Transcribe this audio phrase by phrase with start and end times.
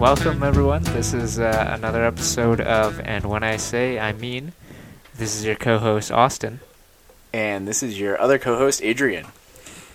[0.00, 0.82] Welcome, everyone.
[0.82, 4.54] This is uh, another episode of And When I Say I Mean.
[5.14, 6.60] This is your co host, Austin.
[7.34, 9.26] And this is your other co host, Adrian.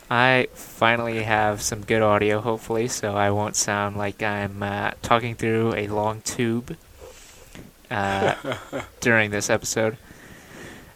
[0.07, 5.33] I finally have some good audio, hopefully, so I won't sound like I'm uh, talking
[5.33, 6.77] through a long tube
[7.89, 8.35] uh,
[8.99, 9.97] during this episode.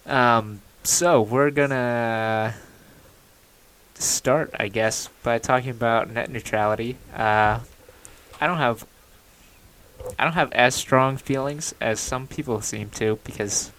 [0.05, 2.53] Um, so, we're gonna
[3.95, 6.97] start, I guess, by talking about net neutrality.
[7.11, 7.61] Uh,
[8.39, 8.85] I don't have
[10.17, 13.71] I don't have as strong feelings as some people seem to because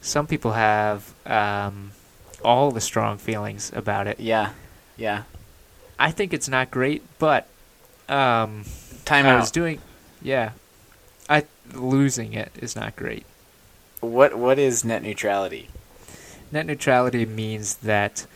[0.00, 1.92] some people have um,
[2.44, 4.20] all the strong feelings about it.
[4.20, 4.50] Yeah,
[4.96, 5.22] yeah.
[5.98, 7.46] I think it's not great, but
[8.08, 8.64] um,
[9.04, 9.40] Time I out.
[9.40, 9.80] was doing,
[10.22, 10.50] yeah,
[11.28, 13.24] I losing it is not great.
[14.00, 15.70] what what is net neutrality?
[16.52, 18.26] Net neutrality means that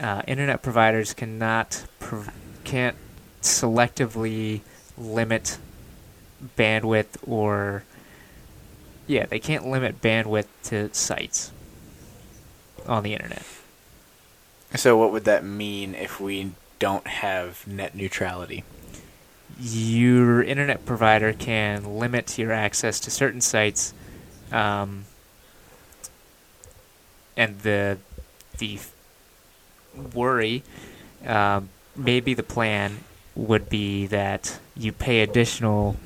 [0.00, 2.32] uh, internet providers cannot prov-
[2.64, 2.96] can't
[3.42, 4.60] selectively
[4.96, 5.58] limit
[6.56, 7.84] bandwidth or
[9.06, 11.52] yeah they can't limit bandwidth to sites
[12.86, 13.42] on the internet.
[14.74, 18.64] So what would that mean if we don't have net neutrality?
[19.60, 23.92] Your internet provider can limit your access to certain sites,
[24.52, 25.04] um,
[27.36, 27.98] and the
[28.58, 28.78] the
[30.14, 30.62] worry,
[31.26, 33.00] um, maybe the plan
[33.34, 35.96] would be that you pay additional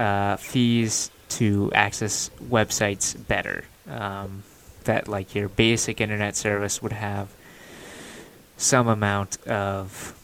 [0.00, 3.64] uh, fees to access websites better.
[3.88, 4.42] Um,
[4.84, 7.28] that like your basic internet service would have
[8.56, 10.18] some amount of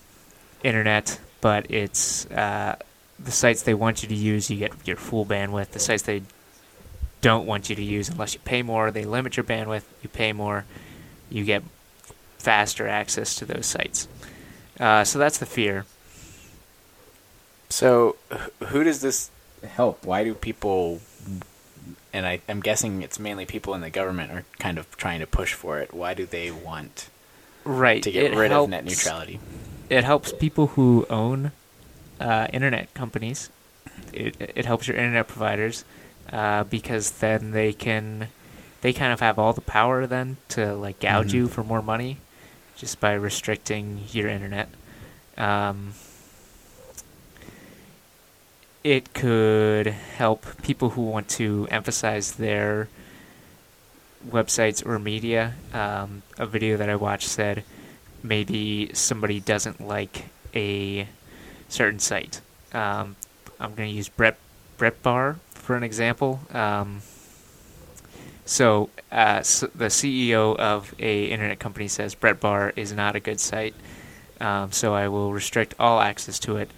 [0.65, 2.77] internet, but it's uh,
[3.19, 5.69] the sites they want you to use, you get your full bandwidth.
[5.73, 6.23] The sites they
[7.21, 9.85] don't want you to use, unless you pay more, they limit your bandwidth.
[10.03, 10.65] You pay more,
[11.29, 11.63] you get
[12.39, 14.09] faster access to those sites.
[14.81, 15.85] Uh, so that's the fear.
[17.69, 18.17] So
[18.69, 19.31] who does this
[19.67, 20.05] help?
[20.05, 21.01] Why do people
[22.13, 25.27] and I, I'm guessing it's mainly people in the government are kind of trying to
[25.27, 25.93] push for it.
[25.93, 27.09] Why do they want
[27.65, 28.03] Right.
[28.03, 29.39] to get it rid helps, of net neutrality?
[29.91, 31.53] It helps people who own
[32.21, 33.51] uh, internet companies.
[34.13, 35.85] It, it helps your internet providers
[36.33, 38.29] uh, because then they can
[38.83, 41.35] they kind of have all the power then to like gouge Mhm.
[41.35, 42.19] you for more money
[42.77, 44.69] just by restricting your internet.
[45.37, 45.95] Um,
[48.87, 52.89] it could help people who want to emphasize their
[54.31, 55.55] websites or media.
[55.75, 57.65] Um, a video that I watched said
[58.23, 61.09] maybe somebody doesn't like a
[61.69, 62.41] certain site.
[62.73, 63.17] Um,
[63.59, 64.39] I'm going to use Brett
[64.79, 66.39] Breitbart for an example.
[66.53, 67.03] Um,
[68.45, 73.41] so, uh, s the CEO of a internet company says Breitbart is not a good
[73.41, 73.75] site.
[74.41, 76.71] Um, so I will restrict all access to it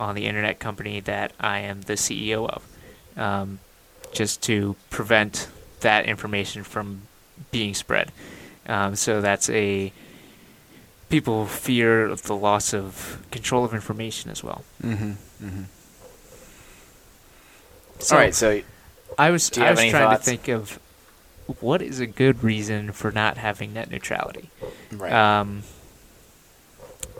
[0.00, 2.62] on the internet company that I am the CEO of,
[3.16, 3.58] um,
[4.12, 5.48] just to prevent
[5.80, 7.02] that information from
[7.50, 8.12] being spread.
[8.66, 9.92] Um, so that's a
[11.08, 14.64] people fear of the loss of control of information as well.
[14.82, 15.12] Mm-hmm.
[15.46, 15.62] Mm-hmm.
[17.98, 18.34] So All right.
[18.34, 18.60] So
[19.16, 20.24] I was I was trying thoughts?
[20.24, 20.78] to think of
[21.60, 24.50] what is a good reason for not having net neutrality.
[24.92, 25.12] right.
[25.12, 25.62] Um,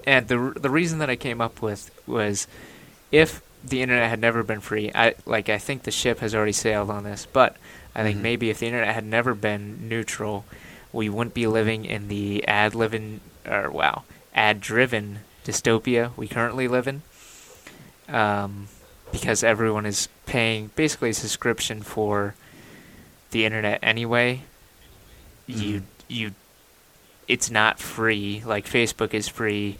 [0.07, 2.47] and the the reason that I came up with was
[3.11, 6.53] if the internet had never been free, I like I think the ship has already
[6.53, 7.57] sailed on this, but
[7.95, 8.23] I think Mhm.
[8.23, 10.45] maybe if the internet had never been neutral,
[10.93, 14.05] we wouldn't be living in the ad living or wow
[14.35, 17.03] ad driven dystopia we currently live in.
[18.09, 18.69] Um,
[19.11, 22.35] because everyone is paying basically a subscription for
[23.31, 24.43] the internet anyway.
[25.47, 25.83] You Mhm.
[26.09, 26.35] you
[27.27, 29.77] it's not free like Facebook is free,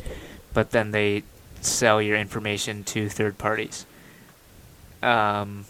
[0.53, 1.23] but then they
[1.61, 3.87] sell your information to third parties.
[5.03, 5.65] Um,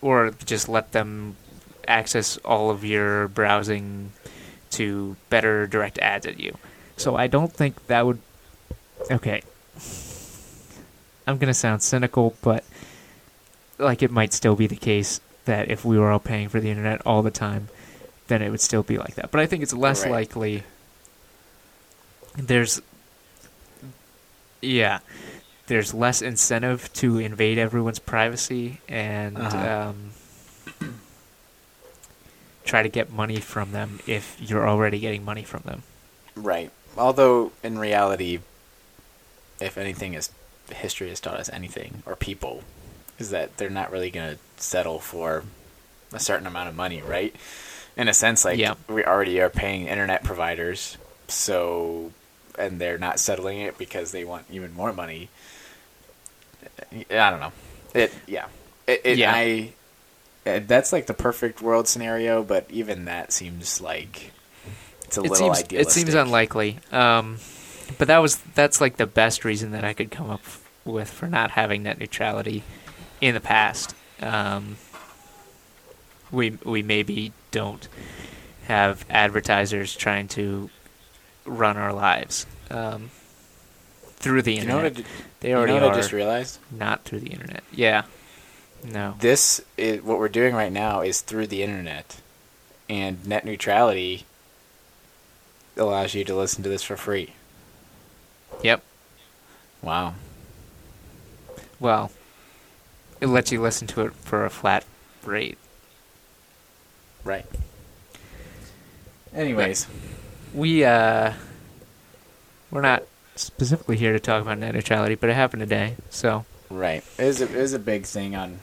[0.00, 1.36] or just let them
[1.86, 4.12] access all of your browsing
[4.70, 6.56] to better direct ads at you.
[6.96, 8.18] So I don't think that would.
[9.10, 9.42] Okay.
[11.26, 12.64] I'm gonna sound cynical, but
[13.78, 16.70] like it might still be the case that if we were all paying for the
[16.70, 17.68] internet all the time,
[18.28, 19.30] then it would still be like that.
[19.30, 20.12] But I think it's less Right.
[20.12, 20.62] likely.
[22.36, 22.80] There's,
[24.62, 25.00] yeah,
[25.66, 29.90] there's less incentive to invade everyone's privacy and Uh-huh.
[29.90, 30.12] um,
[32.64, 35.82] try to get money from them if you're already getting money from them.
[36.34, 36.70] Right.
[36.96, 38.40] Although in reality,
[39.60, 40.30] if anything is
[40.70, 42.62] history has taught us anything, or people,
[43.18, 45.44] is that they're not really going to settle for
[46.12, 47.34] a certain amount of money, right?
[47.96, 48.74] In a sense, like Yeah.
[48.88, 52.12] we already are paying internet providers, so
[52.58, 55.28] and they're not settling it because they want even more money.
[56.92, 57.52] I don't know.
[57.94, 58.46] It yeah.
[58.86, 59.32] It, it Yeah.
[59.34, 59.72] I
[60.46, 64.32] uh, that's like the perfect world scenario, but even that seems like
[65.04, 65.80] it's a it little seems idealistic.
[65.80, 66.78] it seems unlikely.
[66.92, 67.38] Um,
[67.98, 70.42] but that was that's like the best reason that I could come up
[70.84, 72.62] with for not having net neutrality
[73.20, 73.94] in the past.
[74.20, 74.76] Um,
[76.30, 77.88] we we maybe don't
[78.64, 80.68] have advertisers trying to
[81.48, 83.10] run our lives um,
[84.16, 84.96] through the You know internet.
[84.96, 85.04] what?
[85.06, 85.08] I,
[85.40, 86.58] they you already know what are I just realized?
[86.70, 87.62] not through the internet.
[87.72, 88.04] Yeah.
[88.84, 89.14] No.
[89.18, 92.20] This is what we're doing right now is through the internet,
[92.88, 94.24] and net neutrality
[95.76, 97.32] allows you to listen to this for free.
[98.62, 98.82] Yep.
[99.82, 100.14] Wow.
[101.80, 102.10] Well,
[103.20, 104.84] it lets you listen to it for a flat
[105.24, 105.58] rate.
[107.24, 107.46] Right.
[109.34, 109.86] Anyways,
[110.54, 111.32] We uh
[112.70, 113.04] we're not
[113.36, 115.94] specifically here to talk about net neutrality, but it happened today.
[116.10, 117.04] So right.
[117.18, 118.58] It was a, it was a big thing on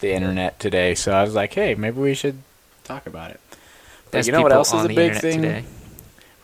[0.00, 2.38] the internet today, so I was like, hey, maybe we should
[2.84, 3.40] talk about it.
[4.04, 5.42] But there's you know what else is a big thing?
[5.42, 5.64] today.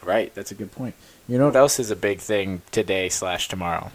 [0.03, 0.95] Right, that's a good point.
[1.29, 3.91] You know what else is a big thing today slash tomorrow?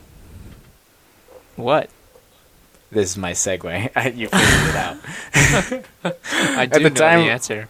[1.55, 1.89] What?
[2.91, 4.15] This is my segue.
[4.17, 4.97] you figured it out.
[6.33, 7.69] I At the know time- the answer.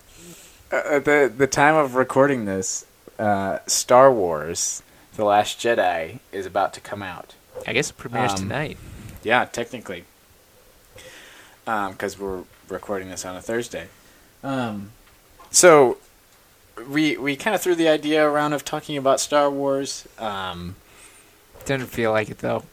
[0.72, 2.86] Uh, at the the time of recording this,
[3.19, 4.81] uh, Star Wars:
[5.16, 7.36] The Last Jedi is about to come out.
[7.68, 8.77] I guess it premieres Um, tonight.
[9.24, 10.06] Yeah, technically,
[11.66, 13.88] because we're recording this on a Thursday.
[14.44, 14.92] Um,
[15.51, 15.98] so
[16.89, 20.07] we we kind of threw the idea around of talking about Star Wars.
[20.18, 20.75] Um,
[21.65, 22.63] Didn't feel like it though.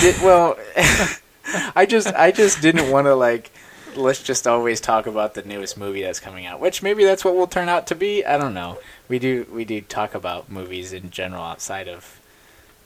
[0.00, 0.56] did, well,
[1.74, 3.50] I just I just didn't want to like
[3.96, 7.34] let's just always talk about the newest movie that's coming out, which maybe that's what
[7.34, 8.24] will turn out to be.
[8.24, 8.78] I don't know.
[9.12, 12.18] We do we do talk about movies in general outside of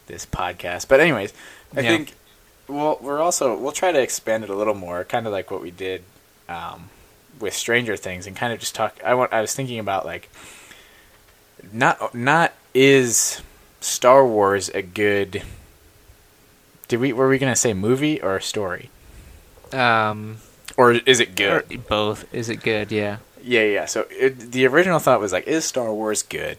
[0.09, 1.33] this podcast, but anyways,
[1.77, 1.89] I Yeah.
[1.91, 2.15] think
[2.67, 5.63] well we're also we'll try to expand it a little more, kind of like what
[5.63, 6.03] we did
[6.49, 6.91] um,
[7.39, 8.99] with Stranger Things, and kind of just talk.
[9.05, 10.29] I want I was thinking about like
[11.73, 13.41] not not is
[13.81, 15.43] Star Wars a good
[16.89, 18.91] did we were we gonna say movie or story?
[19.73, 20.39] Um,
[20.77, 21.87] Or is it good?
[21.87, 22.25] both.
[22.35, 22.91] Is it good?
[22.91, 23.19] Yeah.
[23.47, 23.85] Yeah, yeah.
[23.85, 26.59] So it, the original thought was like, is Star Wars good?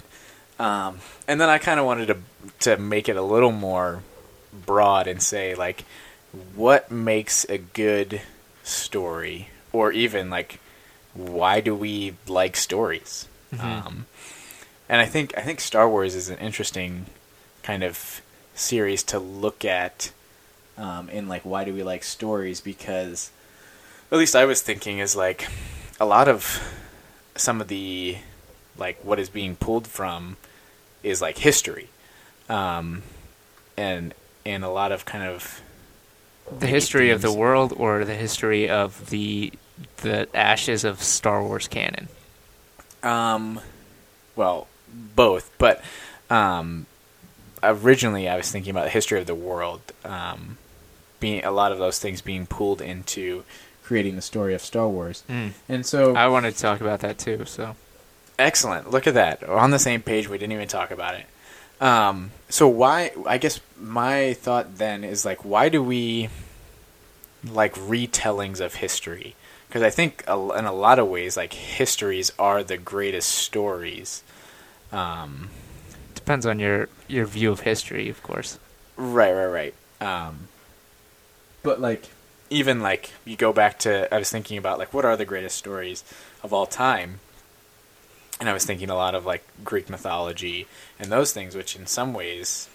[0.57, 2.17] Um, and then I kind of wanted to
[2.61, 4.01] to make it a little more
[4.65, 5.83] broad and say like,
[6.55, 8.21] what makes a good
[8.63, 10.59] story, or even like,
[11.13, 13.27] why do we like stories?
[13.53, 13.63] Mhm.
[13.63, 14.05] Um,
[14.89, 17.07] and I think I think Star Wars is an interesting
[17.63, 18.21] kind of
[18.55, 20.11] series to look at
[20.77, 23.29] um, in like why do we like stories because
[24.11, 25.47] at least I was thinking is like
[25.99, 26.61] a lot of
[27.35, 28.17] some of the
[28.77, 30.37] like what is being pulled from
[31.03, 31.89] is like history
[32.49, 33.03] um,
[33.75, 34.13] and
[34.45, 35.61] and a lot of kind of
[36.59, 39.51] The history of the world, or the history of the
[39.97, 42.07] the ashes of Star Wars canon.
[43.03, 43.59] Um,
[44.35, 45.83] well, both, but
[46.29, 46.85] um,
[47.61, 50.57] originally I was thinking about the history of the world, um,
[51.19, 53.43] being a lot of those things being pulled into
[53.87, 55.51] creating the story of Star Wars, Mm.
[55.69, 57.45] and so I wanted to talk about that too.
[57.45, 57.75] So
[58.37, 58.91] excellent.
[58.91, 60.27] Look at that, We're on the same page.
[60.27, 61.25] We didn't even talk about it.
[61.79, 63.11] Um, so why?
[63.25, 66.29] I guess my thought then is like, why do we
[67.49, 69.35] like retellings of history?
[69.67, 74.23] Because I think in a lot of ways, like histories are the greatest stories.
[74.91, 75.49] Um,
[76.15, 78.57] depends on your your view of history, of course.
[78.97, 79.73] Right, right, right.
[80.01, 80.47] Um,
[81.63, 82.05] but like,
[82.49, 85.57] even like you go back to, I was thinking about like what are the greatest
[85.57, 86.03] stories
[86.43, 87.19] of all time,
[88.39, 90.67] and I was thinking a lot of like Greek mythology
[90.99, 92.69] and those things, which in some ways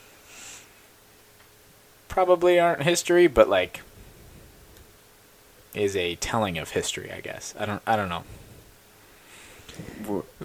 [2.08, 3.82] probably aren't history, but like
[5.74, 7.10] is a telling of history.
[7.10, 7.82] I guess I don't.
[7.86, 8.24] I don't know.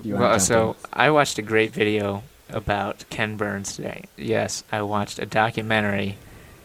[0.06, 4.06] Well, so I watched a great video about Ken Burns today.
[4.16, 6.18] Yes, I watched a documentary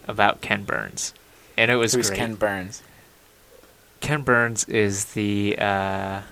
[0.07, 1.13] about Ken Burns,
[1.57, 2.19] and it was Who's great.
[2.19, 2.83] Ken Burns?
[4.01, 6.23] Ken Burns is the, uh,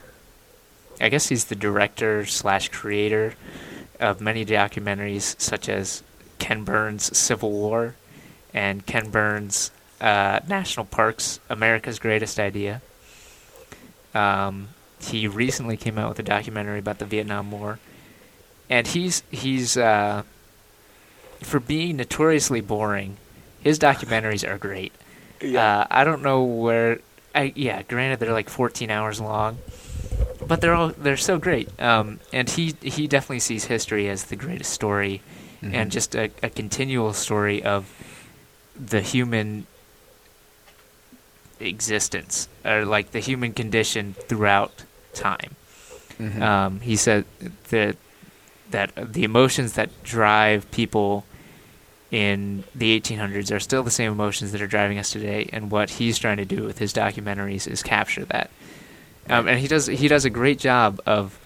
[1.00, 3.34] I guess he's the director slash creator
[4.00, 6.02] of many documentaries such as
[6.38, 7.94] Ken Burns Civil War
[8.52, 12.80] and Ken Burns uh, National Parks America's Greatest Idea.
[14.14, 17.78] Um, he recently came out with a documentary about the Vietnam War,
[18.68, 20.22] and he's he's uh,
[21.40, 23.16] for being notoriously boring.
[23.62, 24.92] His documentaries are great.
[25.42, 27.00] Uh, I don't know where.
[27.34, 29.58] I, yeah, granted they're like 14 hours long,
[30.46, 31.68] but they're all they're so great.
[31.80, 35.22] Um, and he he definitely sees history as the greatest story,
[35.62, 35.74] Mhm.
[35.74, 37.86] and just a, a continual story of
[38.74, 39.66] the human
[41.60, 45.54] existence or like the human condition throughout time.
[46.18, 46.40] Mhm.
[46.42, 47.24] Um, he said
[47.68, 47.96] that
[48.70, 51.24] that the emotions that drive people
[52.10, 55.90] in the 1800s are still the same emotions that are driving us today, and what
[55.90, 58.50] he's trying to do with his documentaries is capture that.
[59.28, 61.38] Um, and he does he does a great job of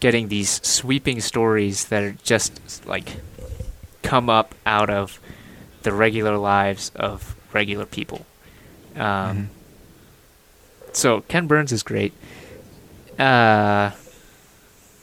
[0.00, 3.16] getting these sweeping stories that are just like
[4.02, 5.20] come up out of
[5.82, 8.24] the regular lives of regular people.
[8.94, 9.46] Um, Mhm.
[10.92, 12.14] So Ken Burns is great.
[13.18, 13.90] Uh,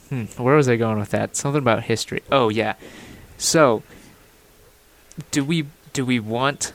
[0.08, 1.36] hmm, where was I going with that?
[1.36, 2.22] Something about history.
[2.32, 2.74] Oh yeah.
[3.38, 3.82] So,
[5.30, 6.72] do we do we want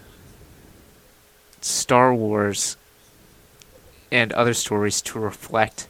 [1.62, 2.78] Star Wars
[4.12, 5.88] and other stories to reflect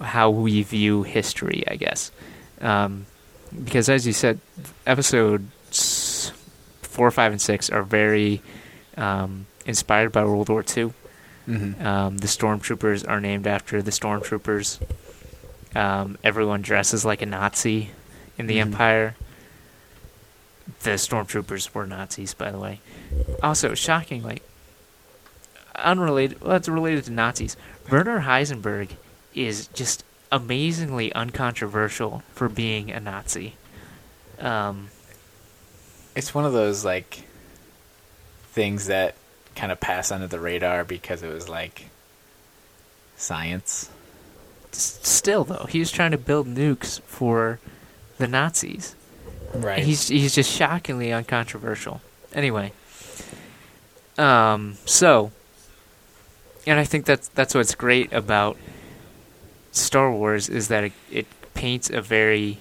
[0.00, 1.64] how we view history?
[1.68, 2.10] I guess,
[2.60, 3.06] um,
[3.64, 4.38] because as you said,
[4.86, 6.32] episodes
[6.82, 8.42] four, five, and six are very
[8.96, 10.92] um, inspired by World War II.
[11.48, 11.84] Mhm.
[11.84, 14.78] Um, the stormtroopers are named after the stormtroopers.
[15.74, 17.90] Um, everyone dresses like a Nazi
[18.38, 18.60] in the Mhm.
[18.60, 19.14] Empire.
[20.82, 22.80] The stormtroopers were Nazis, by the way.
[23.42, 24.40] Also, shockingly,
[25.76, 26.40] unrelated.
[26.40, 27.56] Well, it's related to Nazis.
[27.90, 28.90] Werner Heisenberg
[29.34, 33.54] is just amazingly uncontroversial for being a Nazi.
[34.40, 34.88] Um,
[36.14, 37.24] It's one of those like
[38.52, 39.14] things that
[39.54, 41.86] kind of pass under the radar because it was like
[43.16, 43.90] science.
[44.72, 47.60] still, though, he was trying to build nukes for
[48.18, 48.96] the Nazis.
[49.54, 49.84] Right.
[49.84, 52.00] He's he's just shockingly uncontroversial.
[52.32, 52.72] Anyway,
[54.18, 55.30] um, so,
[56.66, 58.56] and I think that's that's what's great about
[59.72, 62.58] Star Wars is that it, it paints a very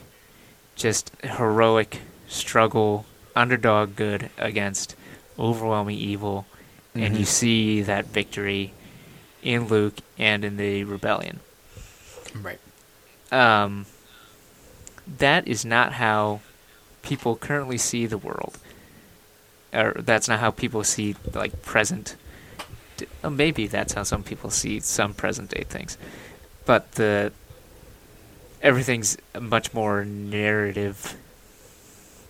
[0.75, 4.95] just heroic struggle, underdog good against
[5.39, 6.45] overwhelming evil,
[6.93, 7.27] and you Mhm.
[7.27, 8.73] see that victory
[9.41, 11.39] in Luke and in the rebellion.
[12.35, 12.59] right.
[13.31, 13.85] Um,
[15.17, 16.41] that is not how
[17.03, 18.57] people currently see the world,
[19.71, 22.15] or that's not how people see like present.
[23.23, 25.97] uh, Maybe that's how some people see some present day things,
[26.65, 27.31] but the
[28.61, 31.15] everything's much more narrative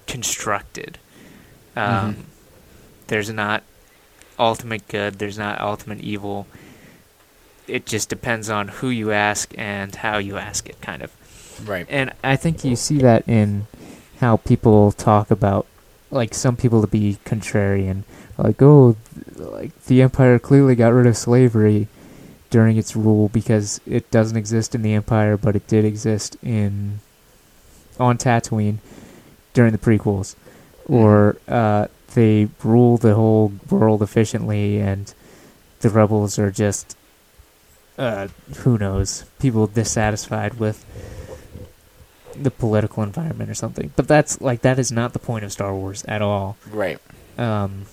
[0.08, 0.98] constructed.
[1.75, 1.84] Um,
[2.15, 2.15] Mhm.
[3.08, 3.63] There's not
[4.39, 5.20] ultimate good.
[5.20, 6.48] There's not ultimate evil.
[7.68, 11.12] It just depends on who you ask and how you ask it, kind of.
[11.68, 11.86] Right.
[11.89, 13.68] And I think you see that in
[14.24, 15.68] how people talk about,
[16.10, 18.03] like some people to be contrarian,
[18.38, 18.96] like oh,
[19.36, 21.89] like the empire clearly got rid of slavery
[22.50, 27.00] during its rule because it doesn't exist in the empire, but it did exist in
[28.00, 28.77] on Tatooine
[29.53, 30.36] during the prequels,
[30.86, 35.13] or uh, they rule the whole world efficiently, and
[35.82, 36.96] the rebels are just
[37.98, 39.25] uh, who knows?
[39.39, 40.86] People dissatisfied with
[42.36, 43.92] the political environment or something.
[43.96, 46.58] But that's like that is not the point of Star Wars at all.
[46.70, 47.00] Right.
[47.38, 47.86] Um,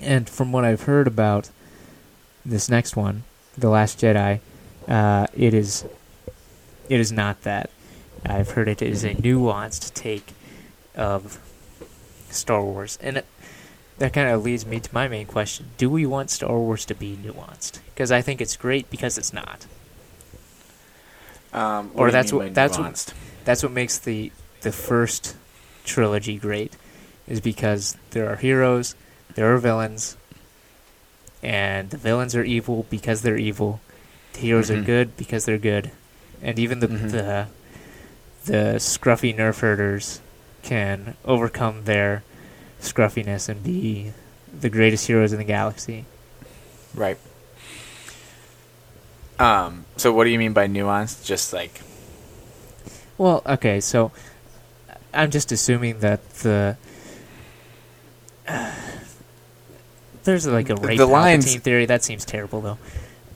[0.00, 1.50] and from what I've heard about
[2.44, 3.24] this next one,
[3.56, 4.40] The Last Jedi,
[4.86, 5.84] uh, it is
[6.88, 7.70] it is not that.
[8.24, 10.32] I've heard it is a nuanced take
[10.96, 11.38] of
[12.30, 13.26] Star Wars, and it,
[13.98, 16.94] that kind of leads me to my main question: Do we want Star Wars to
[16.94, 17.80] be nuanced?
[17.94, 19.66] Because I think it's great because it's not.
[21.52, 23.14] Um, Or what that's what- that's what-
[23.44, 25.36] that's what makes the the first
[25.84, 26.72] trilogy great
[27.28, 28.94] is because there are heroes,
[29.34, 30.16] there are villains,
[31.42, 33.80] and the villains are evil because they're evil.
[34.32, 34.84] The heroes are Mhm.
[34.86, 35.90] good because they're good,
[36.42, 37.10] and even the Mhm.
[37.12, 37.46] the
[38.44, 40.20] the scruffy nerf herders
[40.62, 42.22] can overcome their
[42.80, 44.12] scruffiness and be
[44.58, 46.04] the greatest heroes in the galaxy.
[46.94, 47.18] Right.
[49.38, 49.84] Um.
[49.96, 51.24] So, what do you mean by nuanced?
[51.24, 51.80] Just like
[53.16, 54.10] Well, okay, so
[55.14, 56.76] I'm just assuming that the
[60.24, 61.86] there's like a The rape lines- theory.
[61.86, 62.78] That seems terrible, though.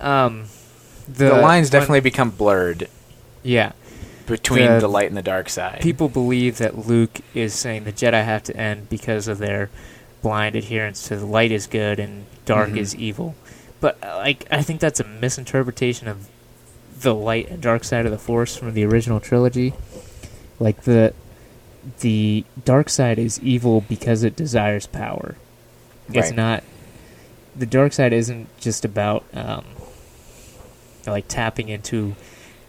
[0.01, 0.47] Um,
[1.09, 2.89] the, the, lines when- definitely become blurred
[3.43, 3.73] yeah.
[4.27, 5.81] between The- the, light and the dark side.
[5.81, 9.71] People believe that Luke is saying the Jedi have to end because of their
[10.23, 12.77] blind adherence to the light is good and dark Mhm.
[12.79, 13.35] is evil.
[13.83, 16.27] But uh, like, I think that's a misinterpretation of
[17.01, 19.75] the light and dark side of the Force from the original trilogy.
[20.59, 21.12] Like the
[22.01, 25.35] the dark side is evil because it desires power.
[26.09, 26.37] It's Right.
[26.37, 26.62] not.
[27.57, 29.65] The dark side isn't just about um,
[31.07, 32.15] like tapping into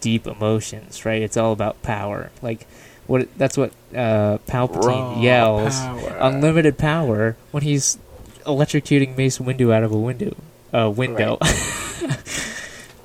[0.00, 1.22] deep emotions, right?
[1.22, 2.30] It's all about power.
[2.42, 2.66] Like
[3.06, 6.16] what that's what uh, Palpatine Raw yells power.
[6.20, 7.98] unlimited power when he's
[8.44, 10.34] electrocuting Mace Windu out of a window,
[10.74, 11.38] uh, window.
[11.38, 12.12] Because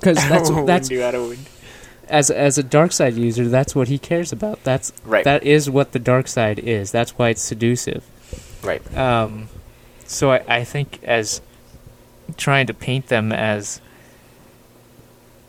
[0.28, 1.38] that's that's out of
[2.10, 4.62] as as a dark side user, that's what he cares about.
[4.64, 5.24] That's Right.
[5.24, 6.90] that is what the dark side is.
[6.90, 8.04] That's why it's seductive.
[8.62, 8.82] right.
[8.96, 9.48] Um,
[10.06, 11.40] so I, I think as
[12.36, 13.80] trying to paint them as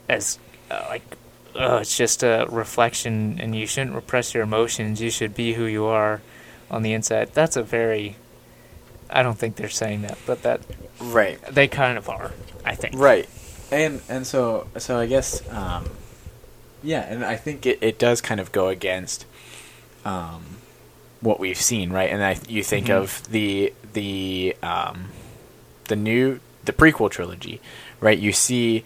[0.08, 0.38] as
[0.70, 1.18] uh, like
[1.56, 5.01] uh, it's just a reflection, and you shouldn't repress your emotions.
[5.01, 6.22] You should be who you are
[6.70, 7.32] on the inside.
[7.34, 8.16] That's a very
[9.12, 10.62] I don't think they're saying that, but that
[11.00, 11.41] Right.
[11.46, 12.32] they kind of are.
[12.65, 12.96] I think.
[12.98, 13.27] Right.
[13.72, 15.89] And and so so I guess um,
[16.84, 19.25] yeah, and I think it, it does kind of go against
[20.06, 20.44] um,
[21.22, 22.10] what we've seen, right?
[22.10, 22.98] And I you think Mhm.
[23.01, 25.10] of the the um,
[25.86, 27.60] the new the prequel trilogy,
[28.00, 28.18] right?
[28.18, 28.84] You see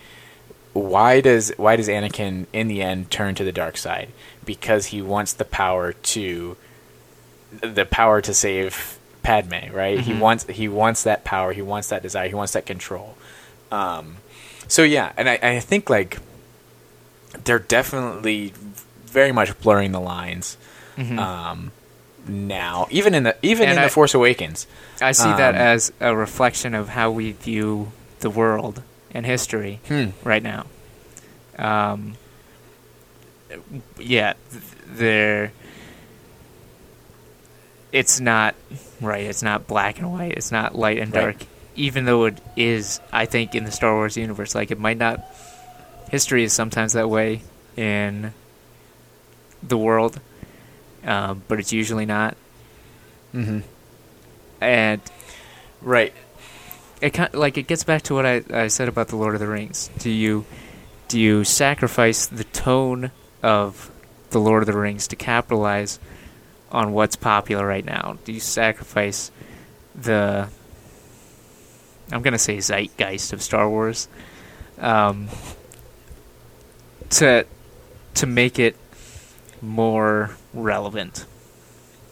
[0.73, 4.09] why does why does Anakin in the end turn to the dark side?
[4.45, 6.57] Because he wants the power to
[7.61, 9.99] the power to save Padme, right?
[9.99, 10.19] He Mhm.
[10.19, 13.17] wants he wants that power, he wants that desire, he wants that control.
[13.71, 14.17] Um,
[14.67, 16.19] so yeah, and I, I think like
[17.43, 18.53] they're definitely
[19.07, 20.57] very much blurring the lines
[20.97, 21.17] Mhm.
[21.19, 21.71] um,
[22.27, 24.67] now, even in the even And in I- the Force Awakens.
[25.01, 28.81] I see that um, as a reflection of how we view the world
[29.13, 29.79] and history.
[29.87, 30.09] Hmm.
[30.23, 30.65] right now.
[31.57, 32.15] Um,
[33.99, 35.51] yeah, th- there.
[37.95, 38.55] It's not
[38.99, 39.23] right.
[39.23, 40.33] It's not black and white.
[40.33, 41.21] It's not light and Right.
[41.21, 41.35] dark.
[41.77, 45.23] Even though it is, I think, in the Star Wars universe, like it might not.
[46.11, 47.41] History is sometimes that way
[47.77, 48.33] in
[49.63, 50.19] the world,
[51.05, 52.35] um, but it's usually not.
[53.33, 53.59] Mm-hmm.
[54.61, 55.01] And
[55.81, 56.13] Right.
[57.01, 59.33] it kind of, like it gets back to what I, I said about the Lord
[59.35, 59.89] of the Rings.
[59.99, 60.45] Do you
[61.07, 63.11] do you sacrifice the tone
[63.43, 63.89] of
[64.31, 65.99] the Lord of the Rings to capitalize
[66.75, 68.17] on what's popular right now?
[68.25, 69.31] Do you sacrifice
[69.95, 70.47] the
[72.11, 74.07] I'm gonna say zeitgeist of Star Wars
[74.79, 75.29] um,
[77.11, 77.45] to
[78.15, 78.75] to make it
[79.61, 81.25] more relevant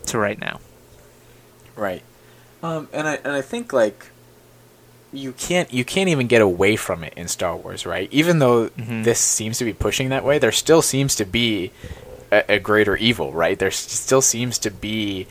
[0.08, 0.60] to right now?
[1.76, 2.02] Right.
[2.62, 4.08] Um, and I and I think like
[5.12, 8.08] you can't you can't even get away from it in Star Wars, right?
[8.12, 9.04] Even though Mhm.
[9.04, 11.72] this seems to be pushing that way, there still seems to be
[12.34, 13.58] a, a greater evil, right?
[13.58, 15.28] There still seems to be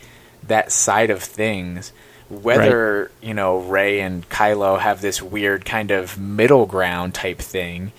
[0.46, 1.92] that side of things.
[2.28, 7.92] Whether you know Rey and Kylo have this weird kind of middle ground type thing,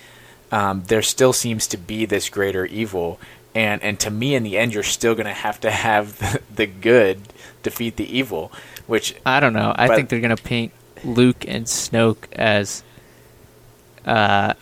[0.50, 3.20] um, there still seems to be this greater evil,
[3.54, 6.40] and and to me, in the end, you're still going to have to have the,
[6.56, 7.20] the good
[7.62, 8.50] defeat the evil,
[8.88, 9.72] which I don't know.
[9.76, 10.72] I But- think they're gonna paint
[11.04, 12.82] Luke and Snoke as
[14.04, 14.54] uh,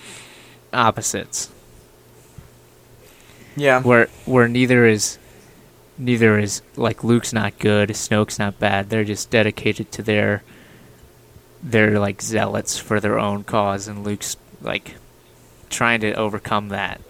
[0.73, 1.51] opposites,
[3.57, 5.19] yeah, where where neither is
[5.99, 8.91] neither is like Luke's not good, Snoke's not bad.
[8.91, 10.43] They're just dedicated to their
[11.63, 14.97] they're like zealots for their own cause, and Luke's like
[15.71, 17.01] trying to overcome that.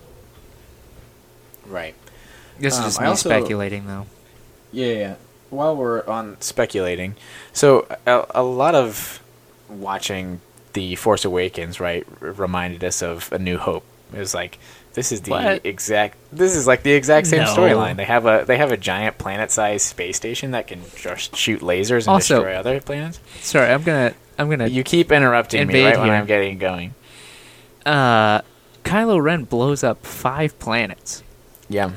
[1.67, 1.95] right.
[2.59, 4.07] This Um, is just I me also- speculating, though.
[4.73, 5.15] Yeah, yeah.
[5.51, 7.15] While we're on speculating,
[7.53, 9.21] so a, a lot of
[9.69, 10.41] watching
[10.73, 13.85] the Force Awakens, right, r- reminded us of A New Hope.
[14.15, 14.59] It was like
[14.95, 15.61] this is the What?
[15.65, 16.17] exact.
[16.33, 17.55] This is like the exact same No.
[17.55, 17.97] storyline.
[17.97, 22.01] They have a they have a giant planet-sized space station that can just shoot lasers
[22.01, 23.19] and Also- destroy other planets.
[23.41, 26.11] Sorry, I'm gonna I'm gonna You keep interrupting me right when.
[26.11, 26.95] I'm getting going.
[27.87, 28.41] uh,
[28.85, 31.23] Kylo Ren blows up five planets.
[31.69, 31.91] Yeah.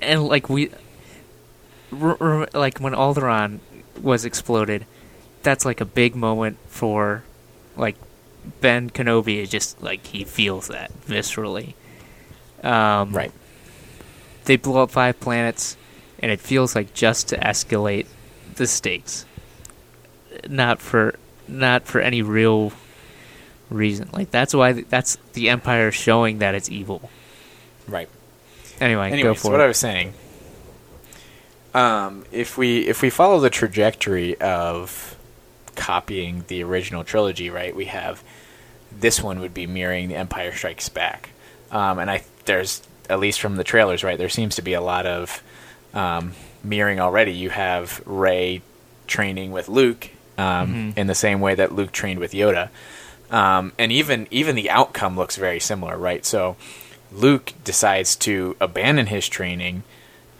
[0.00, 0.70] and like we,
[1.98, 3.60] r- r- like when Alderaan
[4.00, 4.84] was exploded,
[5.42, 7.22] that's like a big moment for,
[7.76, 7.96] like,
[8.60, 11.74] Ben Kenobi is just like he feels that viscerally.
[12.62, 13.32] Um, Right.
[14.46, 15.76] They blow up five planets,
[16.18, 18.06] and it feels like just to escalate
[18.56, 19.24] the stakes,
[20.48, 21.14] not for
[21.48, 22.72] not for any real
[23.70, 24.10] reason.
[24.12, 27.10] Like that's why that's the Empire showing that it's evil.
[27.88, 28.08] Right.
[28.80, 29.64] Anyway, go Anyways, for what it.
[29.64, 30.12] I was saying.
[31.72, 35.16] Um, if we if we follow the trajectory of
[35.76, 38.22] copying the original trilogy, right, we have
[38.96, 41.30] this one would be mirroring The Empire Strikes Back,
[41.70, 44.80] um, and I there's at least from the trailers, right, there seems to be a
[44.80, 45.42] lot of
[45.92, 46.32] um,
[46.62, 47.32] mirroring already.
[47.32, 48.62] You have Rey
[49.06, 50.08] training with Luke
[50.38, 50.98] um, Mhm.
[50.98, 52.68] in the same way that Luke trained with Yoda,
[53.30, 56.24] um, and even even the outcome looks very similar, right?
[56.24, 56.56] So
[57.12, 59.82] Luke decides to abandon his training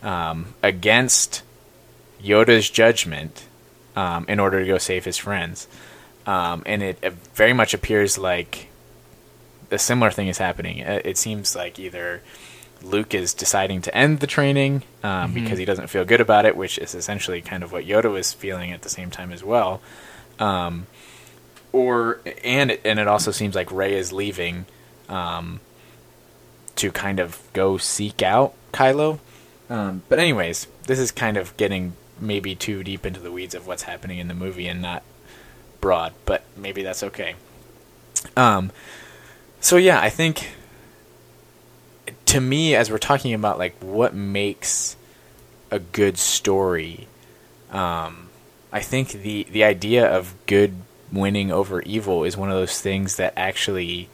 [0.02, 1.42] um, against
[2.22, 3.44] Yoda's judgment
[3.96, 5.68] um, in order to go save his friends,
[6.26, 8.68] um, and it, it very much appears like
[9.70, 10.78] a similar thing is happening.
[10.78, 12.22] It, it seems like either
[12.82, 15.34] Luke is deciding to end the training um, Mhm.
[15.34, 18.32] because he doesn't feel good about it, which is essentially kind of what Yoda was
[18.32, 19.80] feeling at the same time as well.
[20.38, 20.86] Um,
[21.72, 24.66] or and it, and it also seems like Rey is leaving
[25.08, 25.60] um,
[26.76, 29.18] to kind of go seek out Kylo.
[29.70, 33.66] Um, but anyways, this is kind of getting maybe too deep into the weeds of
[33.66, 35.02] what's happening in the movie and not
[35.80, 37.34] broad, but maybe that's okay.
[38.36, 38.72] Um,
[39.60, 40.54] so yeah, I think
[42.26, 44.96] to me, as we're talking about like what makes
[45.70, 47.06] a good story,
[47.70, 48.28] um,
[48.72, 50.74] I think the the idea of good
[51.12, 54.08] winning over evil is one of those things that actually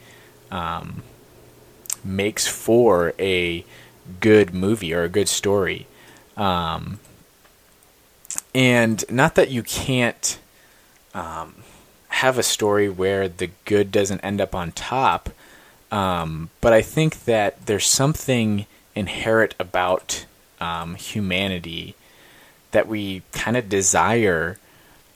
[0.51, 1.03] um,
[2.03, 3.65] makes for a
[4.19, 5.87] good movie or a good story.
[6.37, 6.99] Um,
[8.53, 10.39] and not that you can't
[11.13, 11.55] um,
[12.09, 15.29] have a story where the good doesn't end up on top,
[15.91, 20.25] um, but I think that there's something inherent about
[20.59, 21.95] um, humanity
[22.71, 24.57] that we kind of desire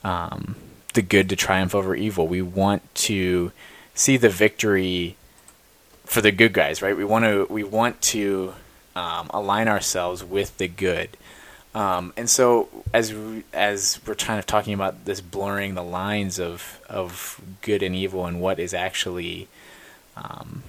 [0.04, 0.56] um,
[0.94, 2.26] the good to triumph over evil.
[2.26, 3.52] We want to
[3.94, 5.16] see the victory
[6.04, 6.96] for the good guys, right?
[6.96, 8.54] We want to we want to
[8.94, 11.16] um, align ourselves with the good.
[11.76, 16.40] Um, and so, as we, as we're kind of talking about this blurring the lines
[16.40, 19.46] of of good and evil and what is actually,
[20.16, 20.62] um,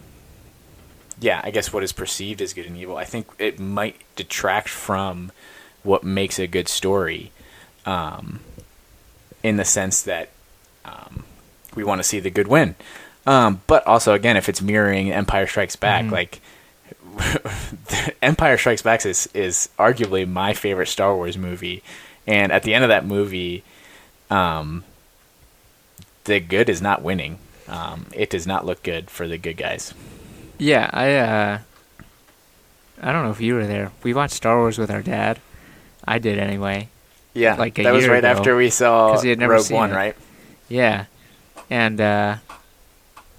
[1.18, 4.68] yeah, I guess what is perceived as good and evil, I think it might detract
[4.68, 5.32] from
[5.84, 7.32] what makes a good story,
[7.86, 8.42] um,
[9.44, 10.28] in the sense that
[10.84, 11.24] um,
[11.74, 12.76] we want to see the good win.
[13.26, 16.12] Um, but also, again, if it's mirroring Empire Strikes Back, Mhm.
[16.12, 16.42] like
[18.22, 21.84] Empire Strikes Back is is arguably my favorite Star Wars movie,
[22.26, 23.64] and at the end of that movie,
[24.30, 24.84] um,
[26.26, 27.40] the good is not winning.
[27.68, 29.94] Um, it does not look good for the good guys.
[30.58, 31.60] Yeah, I uh
[33.02, 33.92] I don't know if you were there.
[34.04, 35.40] We watched Star Wars with our dad.
[36.08, 36.90] I did anyway.
[37.34, 39.92] Yeah, Like that was right ago, after we saw he had never Rogue seen One,
[39.92, 39.96] it.
[39.96, 40.16] right?
[40.70, 41.06] Yeah.
[41.70, 42.38] And uh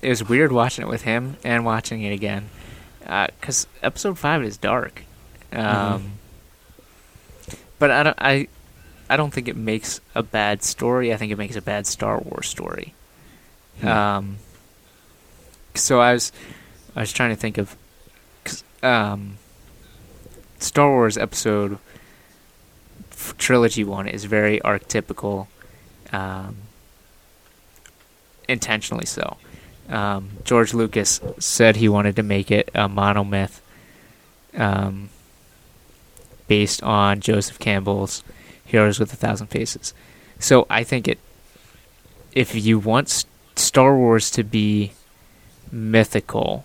[0.00, 2.50] it was weird watching it with him and watching it again.
[3.08, 5.02] Uh 'cause episode 5 is dark.
[5.52, 6.06] Um Mm-hmm.
[7.78, 8.48] but I don't I
[9.10, 11.12] I don't think it makes a bad story.
[11.14, 12.94] I think it makes a bad Star Wars story.
[13.80, 13.88] Hmm.
[13.88, 14.36] Um
[15.74, 16.32] so I was
[16.96, 17.76] I was trying to think of
[18.44, 19.38] 'cause, um
[20.58, 21.78] Star Wars episode
[23.12, 25.46] f- trilogy one is very archetypical,
[26.12, 26.56] um,
[28.48, 29.36] intentionally so.
[29.88, 33.61] Um, George Lucas said he wanted to make it a monomyth,
[34.57, 35.09] um,
[36.46, 38.22] based on Joseph Campbell's
[38.64, 39.94] Heroes with a Thousand Faces.
[40.38, 41.18] So I think it,
[42.33, 43.24] if you want
[43.57, 44.92] Star Wars to be
[45.72, 46.64] mythical,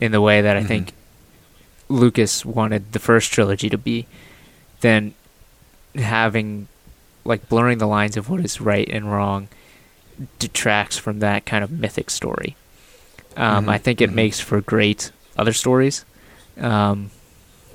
[0.00, 0.66] in the way that I Mhm.
[0.68, 0.92] think
[1.88, 4.06] Lucas wanted the first trilogy to be,
[4.80, 5.14] then
[5.94, 6.66] having
[7.24, 9.48] like blurring the lines of what is right and wrong
[10.38, 12.56] detracts from that kind of mythic story.
[13.36, 14.14] Um, Mhm, I think it mhm.
[14.14, 16.04] makes for great other stories.
[16.60, 17.10] Um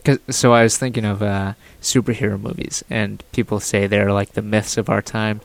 [0.06, 4.41] 'cause so I was thinking of uh, superhero movies, and people say they're like the
[4.41, 5.41] myths of our time,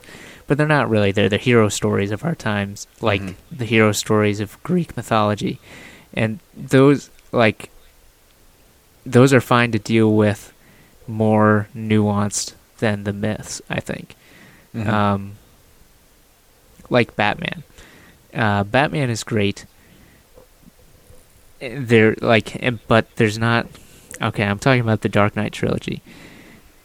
[0.47, 1.11] but they're not really.
[1.11, 3.35] They're the hero stories of our times, like Mhm.
[3.51, 5.59] the hero stories of Greek mythology,
[6.13, 7.69] and those like
[9.05, 10.51] those are fine to deal with
[11.07, 13.61] more nuanced than the myths.
[13.69, 14.15] I think
[14.73, 14.87] Mhm.
[14.87, 15.31] um,
[16.89, 17.63] like Batman.
[18.33, 19.65] Uh, Batman is great.
[21.59, 23.67] There, like, eh, but there's not.
[24.21, 26.01] Okay, I'm talking about the Dark Knight trilogy.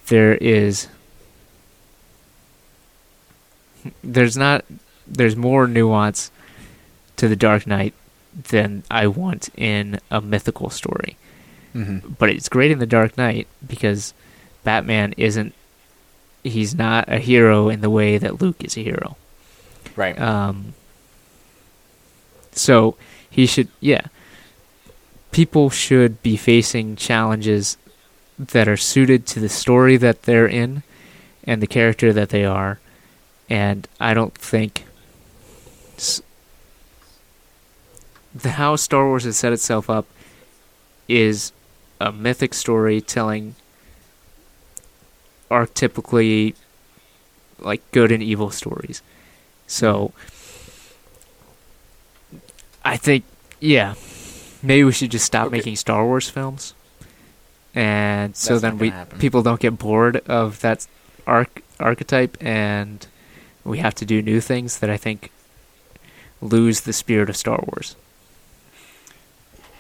[0.07, 0.89] There is.
[4.03, 4.65] There's not.
[5.07, 6.31] There's more nuance
[7.17, 7.95] to the Dark Knight
[8.51, 11.17] than I want in a mythical story
[11.75, 12.17] Mhm.
[12.17, 14.15] but it's great in the Dark Knight because
[14.63, 15.53] Batman isn't
[16.45, 19.17] he's not a hero in the way that Luke is a hero.
[19.97, 20.19] Right.
[20.21, 20.75] Um
[22.53, 22.97] so
[23.29, 24.03] he should yeah.
[25.33, 27.77] People should be facing challenges
[28.39, 30.83] that are suited to the story that they're in
[31.45, 32.81] and the character that they are
[33.49, 34.85] and I don't think
[38.35, 40.07] the how Star Wars has set itself up
[41.09, 41.53] is
[42.01, 43.57] a mythic story telling
[45.51, 46.55] archetypically
[47.59, 49.03] like good and evil stories.
[49.71, 50.13] So
[52.85, 53.25] I think
[53.61, 53.95] yeah,
[54.63, 55.57] maybe we should just stop Okay.
[55.59, 56.75] making Star Wars films.
[57.75, 59.19] And so That's then we happen.
[59.21, 60.87] people don't get bored of that
[61.25, 63.07] arch- archetype and
[63.65, 65.31] we have to do new things that I think
[66.41, 67.95] lose the spirit of Star Wars.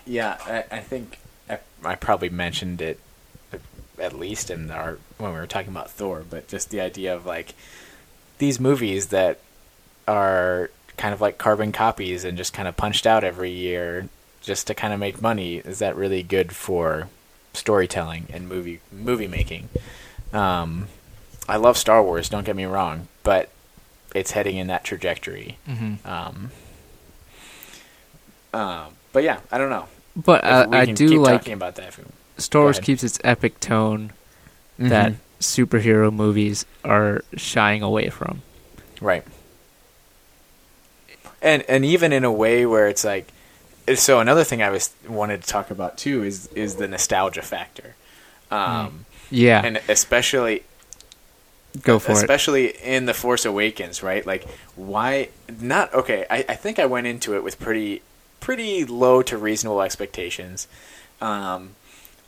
[0.06, 3.00] Yeah, I, I think I, I probably mentioned it
[3.98, 7.26] at least in our when we were talking about Thor, but just the idea of
[7.26, 7.54] like
[8.38, 9.40] these movies that
[10.08, 14.08] are kind of like carbon copies and just kind of punched out every year
[14.42, 17.08] just to kind of make money is that really good for
[17.54, 19.68] storytelling and movie movie making
[20.32, 20.86] um,
[21.48, 23.48] i love star wars don't get me wrong but
[24.14, 26.06] it's heading in that trajectory Mm-hmm.
[26.08, 26.50] um,
[28.52, 29.86] uh, but yeah i don't know
[30.16, 32.04] But uh, I do like talking about that if we-
[32.38, 34.12] Star Wars keeps its epic tone
[34.78, 35.16] that Mhm.
[35.40, 38.40] superhero movies are shying away from.
[38.98, 39.24] Right.
[41.42, 43.32] And and even in a way where it's like
[43.94, 47.94] so another thing I was wanted to talk about too is is the nostalgia factor.
[48.50, 50.62] Um Yeah, and especially
[51.82, 52.18] go for it.
[52.18, 54.24] especially in the Force Awakens, right?
[54.26, 55.28] Like why
[55.60, 58.02] not okay, I, I think I went into it with pretty
[58.40, 60.66] pretty low to reasonable expectations.
[61.20, 61.70] Um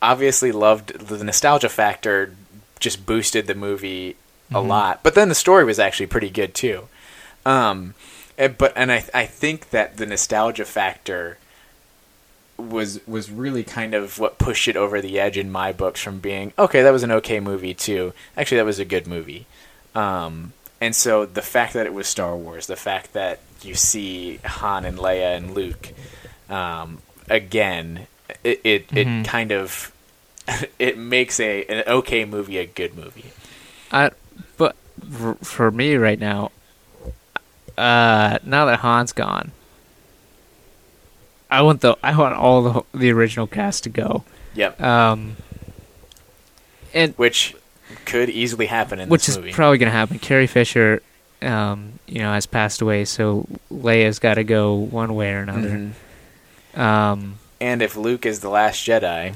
[0.01, 2.35] obviously loved the nostalgia factor
[2.79, 4.15] just boosted the movie
[4.51, 4.67] a Mhm.
[4.67, 4.99] lot.
[5.03, 6.89] But then the story was actually pretty good too.
[7.45, 7.93] Um,
[8.37, 11.37] and- but and I I think that the nostalgia factor
[12.57, 16.19] was was really kind of what pushed it over the edge in my books from
[16.19, 18.13] being okay that was an okay movie too.
[18.37, 19.45] Actually that was a good movie.
[19.95, 24.37] Um, and so the fact that it was Star Wars the fact that you see
[24.45, 25.93] Han and Leia and Luke
[26.49, 28.07] um, again
[28.43, 29.21] it it, Mhm.
[29.21, 29.91] it kind of
[30.79, 33.31] it makes a an okay movie a good movie.
[33.91, 34.11] I,
[34.57, 34.75] but
[35.11, 36.51] for, for me right now,
[37.77, 39.51] uh, now that Han's gone,
[41.49, 44.23] I want the I want all the the original cast to go.
[44.55, 45.37] yep Um,
[46.93, 47.55] and which
[48.05, 49.51] could easily happen in which is movie.
[49.51, 50.17] probably going to happen.
[50.19, 51.01] Carrie Fisher,
[51.41, 55.91] um, you know, has passed away, so Leia's got to go one way or another.
[56.75, 56.79] Mhm.
[56.79, 59.35] Um, And if Luke is the last Jedi,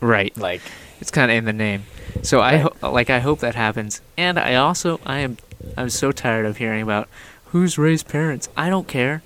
[0.00, 0.34] right.
[0.36, 0.62] like
[1.00, 1.84] It's kind of in the name.
[2.22, 2.72] So I Right.
[2.80, 4.00] ho- like I hope that happens.
[4.16, 5.36] And I also I am
[5.76, 7.08] I'm so tired of hearing about
[7.54, 8.48] who's raised parents.
[8.56, 9.22] I don't care.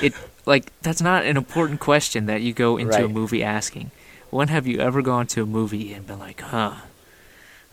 [0.00, 0.14] It
[0.46, 3.90] like that's not an important question that you go into a movie asking.
[4.30, 6.76] When have you ever gone to a movie and been like, "Huh,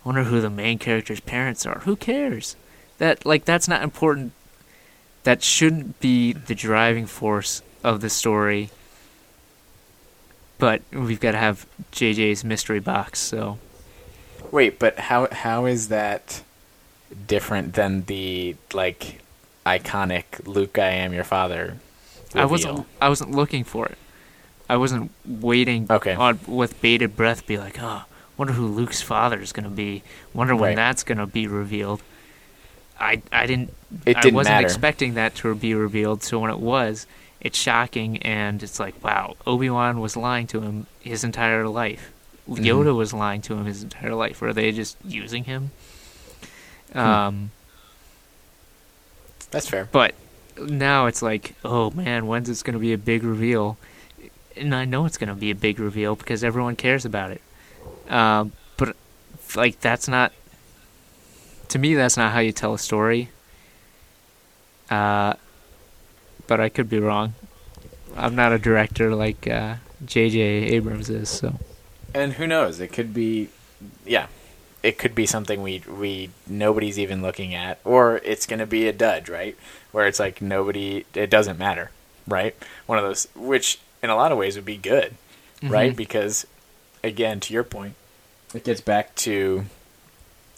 [0.04, 2.56] wonder who the main character's parents are?" Who cares?
[2.98, 4.32] That like that's not important.
[5.24, 8.72] That shouldn't be the driving force of the story.
[10.58, 13.60] But we've got to have JJ's mystery box, so
[14.50, 16.42] wait, but how how is that
[17.28, 19.20] different than the like
[19.66, 21.78] iconic Luke I am your father?
[22.36, 23.98] I wasn't I wasn't looking for it.
[24.70, 26.14] I wasn't waiting Okay.
[26.14, 28.04] on with bated breath be like, "Oh,
[28.38, 30.04] wonder who Luke's father is going to be.
[30.34, 30.76] Wonder when Right.
[30.76, 32.02] that's going to be revealed."
[33.00, 33.74] I I didn't
[34.06, 34.68] It I didn't I wasn't matter.
[34.68, 37.08] expecting that to be revealed, so when it was,
[37.42, 42.12] it's shocking and it's like, "Wow, Obi-Wan was lying to him his entire life.
[42.48, 42.64] Mm-hmm.
[42.64, 44.42] Yoda was lying to him his entire life.
[44.42, 45.72] Were they just using him?"
[46.94, 47.00] Hmm.
[47.00, 47.52] Um
[49.52, 49.88] That's fair.
[49.92, 50.14] but
[50.58, 53.78] now it's like, oh man, when's it's going to be a big reveal?
[54.56, 57.42] And I know it's going to be a big reveal because everyone cares about it.
[58.10, 58.96] Um, but
[59.56, 60.34] like, that's not.
[61.70, 63.30] To me, that's not how you tell a story.
[64.90, 65.36] Uh,
[66.48, 67.36] but I could be wrong.
[68.18, 70.40] I'm not a director like uh, J.J.
[70.40, 71.60] Abrams is, so
[72.14, 72.80] And who knows?
[72.80, 73.50] It could be,
[74.06, 74.28] yeah,
[74.84, 78.88] it could be something we we nobody's even looking at, or it's going to be
[78.88, 79.56] a dud, right?
[79.92, 81.92] Where it's like nobody, it doesn't matter,
[82.28, 82.56] right?
[82.86, 85.16] One of those, which in a lot of ways would be good,
[85.64, 85.92] right?
[85.94, 85.98] Mhm.
[85.98, 86.48] Because
[87.04, 87.96] again, to your point,
[88.54, 89.66] it gets back to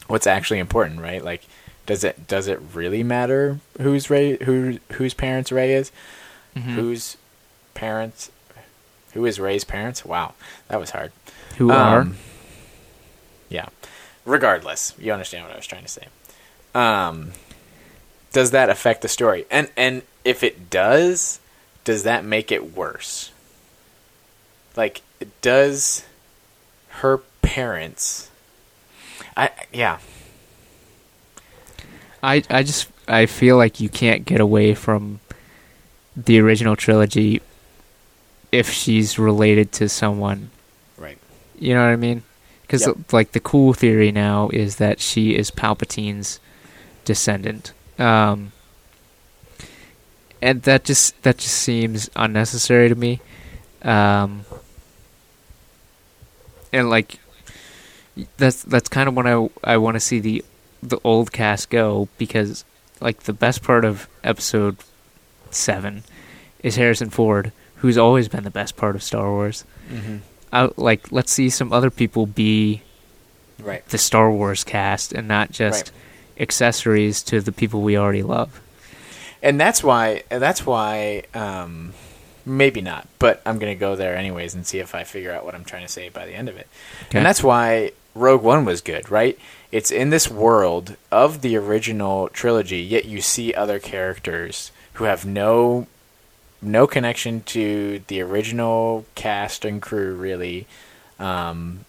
[0.08, 1.24] what's actually important, right?
[1.24, 1.44] Like,
[1.86, 5.92] does it does it really matter whose Rey who whose parents Rey is?
[6.56, 6.76] Mhm.
[6.76, 7.18] Whose
[7.74, 8.30] parents?
[9.14, 10.06] Who is Rey's parents?
[10.06, 10.36] Wow,
[10.68, 11.12] that was hard.
[11.58, 12.31] who are Um, Yeah.
[14.26, 16.08] Regardless, you understand what I was trying to say.
[16.76, 17.32] Um,
[18.32, 19.46] does that affect the story?
[19.50, 21.40] And and if it does,
[21.84, 23.32] does that make it worse?
[24.78, 25.02] Like,
[25.42, 26.06] does
[26.90, 28.30] her parents?
[29.36, 30.00] I yeah.
[32.24, 35.20] I I just I feel like you can't get away from
[36.16, 37.42] the original trilogy
[38.52, 40.52] if she's related to someone.
[40.98, 41.18] Right.
[41.58, 42.24] You know what I mean?
[42.72, 43.12] Because Yep.
[43.12, 46.40] like the cool theory now is that she is Palpatine's
[47.04, 48.54] descendant, um,
[50.42, 53.20] and that just that just seems unnecessary to me.
[53.82, 54.46] Um,
[56.72, 57.20] and like
[58.38, 60.46] that's that's kind of when I I want to see the
[60.82, 62.64] the old cast go because
[63.02, 64.78] like the best part of episode
[65.50, 66.04] seven
[66.64, 69.66] is Harrison Ford, who's always been the best part of Star Wars.
[69.92, 70.18] Mm-hmm.
[70.54, 72.82] Out like let's see some other people be
[73.60, 73.86] Right.
[73.90, 75.92] the Star Wars cast and not just
[76.40, 78.60] accessories to the people we already love.
[79.44, 81.94] and that's why that's why um,
[82.46, 85.46] maybe not but i'm going to go there anyways and see if i figure out
[85.46, 86.68] what i'm trying to say by the end of it
[87.10, 87.20] Okay.
[87.20, 89.38] and that's why rogue one was good right
[89.72, 95.24] it's in this world of the original trilogy yet you see other characters who have
[95.26, 95.86] no
[96.62, 100.68] no connection to the original cast and crew really
[101.20, 101.86] um,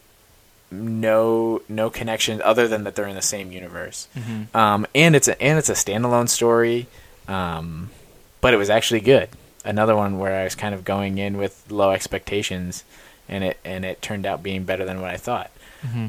[0.70, 4.08] no no connection other than that they're in the same universe
[4.54, 6.86] um, and it's a and it's a standalone story,
[7.28, 7.90] um,
[8.40, 9.28] but it was actually good.
[9.64, 12.84] Another one where I was kind of going in with low expectations,
[13.28, 15.50] and it and it turned out being better than what I thought.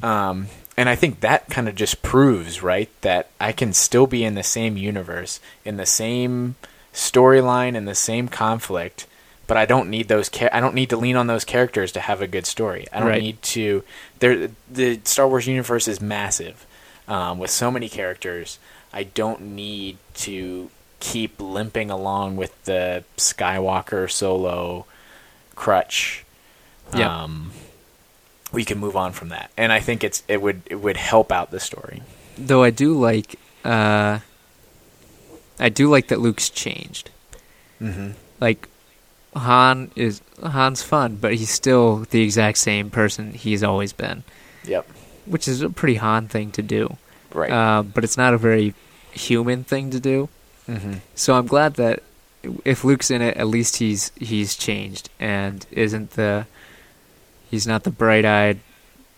[0.04, 0.48] Um,
[0.78, 4.36] and I think that kind of just proves right that I can still be in
[4.36, 6.56] the same universe, in the same
[6.94, 9.08] storyline, in the same conflict.
[9.46, 10.30] But I don't need those.
[10.30, 12.88] Char- I don't need to lean on those characters to have a good story.
[12.94, 13.22] I don't Right.
[13.22, 13.84] need to.
[14.20, 16.66] There, the Star Wars universe is massive,
[17.10, 18.58] um, with so many characters.
[18.94, 20.70] I don't need to
[21.02, 24.86] keep limping along with the Skywalker solo
[25.56, 26.24] crutch.
[26.96, 27.24] Yeah.
[27.24, 27.52] Um,
[28.54, 31.32] we can move on from that, and I think it's it would it would help
[31.32, 32.02] out the story.
[32.38, 34.20] Though I do like, uh,
[35.60, 37.10] I do like that Luke's changed.
[37.82, 38.12] Mm-hmm.
[38.40, 38.68] Like
[39.36, 44.24] Han is Han's fun, but he's still the exact same person he's always been,
[44.66, 44.88] Yep.
[45.26, 46.98] which is a pretty Han thing to do.
[47.34, 47.52] Right.
[47.52, 48.74] Uh, but it's not a very
[49.12, 50.30] human thing to do.
[50.68, 50.94] mm-hmm.
[51.16, 52.04] So I'm glad that
[52.66, 56.46] if Luke's in it, at least he's he's changed and isn't the
[57.50, 58.60] he's not the bright-eyed,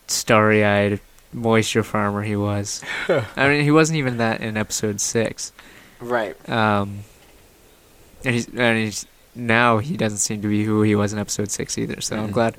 [0.06, 1.00] starry-eyed
[1.32, 2.82] moisture farmer he was.
[3.36, 5.52] I mean, he wasn't even that in episode six.
[6.00, 6.36] Right.
[6.48, 7.00] Um,
[8.24, 11.50] and he's and he's now he doesn't seem to be who he was in episode
[11.50, 12.00] six either.
[12.00, 12.32] So I'm Mhm.
[12.32, 12.56] glad.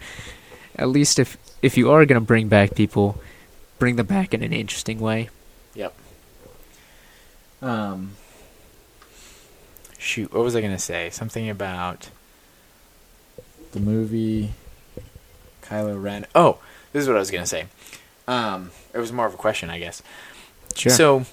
[0.75, 3.21] At least if if you are gonna bring back people,
[3.79, 5.29] bring them back in an interesting way.
[5.75, 5.93] Yep.
[7.61, 8.11] Um.
[9.99, 11.09] Shoot, what was I gonna say?
[11.09, 12.09] Something about
[13.71, 14.53] the movie
[15.63, 16.25] Kylo Ren.
[16.35, 16.59] Oh,
[16.93, 17.65] this is what I was gonna say.
[18.27, 20.01] Um, it was more of a question, I guess.
[20.75, 20.91] Sure.
[20.91, 21.25] So,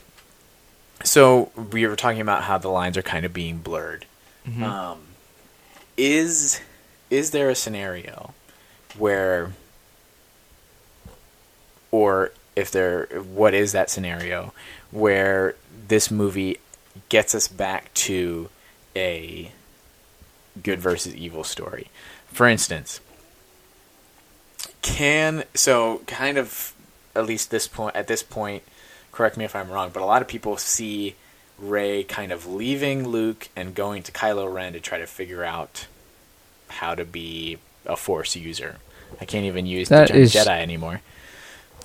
[1.04, 4.06] so we were talking about how the lines are kind of being blurred.
[4.48, 4.62] Mhm.
[4.62, 5.00] Um,
[5.96, 6.60] is
[7.10, 8.34] is there a scenario
[8.96, 9.52] where,
[11.90, 14.52] or if there, what is that scenario
[14.90, 15.54] where
[15.88, 16.58] this movie
[17.08, 18.48] gets us back to
[18.96, 19.52] a
[20.62, 21.90] good versus evil story?
[22.32, 23.00] For instance,
[24.82, 26.74] can so kind of
[27.14, 28.62] at least this point at this point,
[29.14, 31.14] correct me if I'm wrong, but a lot of people see
[31.58, 35.86] Rey kind of leaving Luke and going to Kylo Ren to try to figure out
[36.68, 38.76] how to be a Force user.
[39.20, 41.00] I can't even use That the is- Jedi anymore.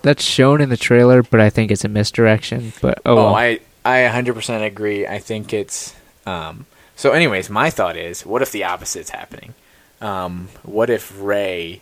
[0.01, 2.71] That's shown in the trailer, but I think it's a misdirection.
[2.81, 3.35] But oh, Oh, well.
[3.35, 5.05] I I 100% agree.
[5.05, 5.93] I think it's
[6.25, 6.65] um
[6.95, 9.53] so anyways, my thought is what if the opposite's happening?
[10.01, 11.81] Um what if Rey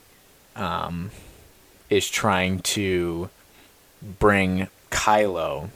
[0.56, 1.12] um
[1.92, 3.30] is trying to
[4.20, 5.70] bring Kylo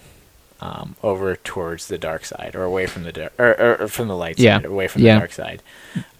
[0.60, 4.08] um, over towards the dark side or away from the dark or, or, or from
[4.08, 4.58] the light Yeah.
[4.58, 5.16] side away from Yeah.
[5.16, 5.62] the dark side